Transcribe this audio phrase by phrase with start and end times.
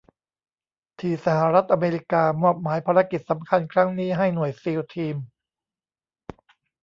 [0.99, 5.15] ที่สหรัฐอเมริกามอบหมายภารกิจสำคัญครั้งนี้ให้หน่วยซีลทีม